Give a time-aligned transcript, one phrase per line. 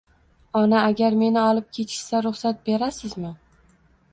[0.61, 3.35] Ona agar meni olib ketishsa ruxsat berasizmi?